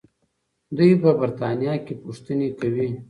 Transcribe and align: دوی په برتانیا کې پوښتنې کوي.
دوی 0.77 0.91
په 1.01 1.09
برتانیا 1.19 1.75
کې 1.85 1.93
پوښتنې 2.03 2.49
کوي. 2.59 2.89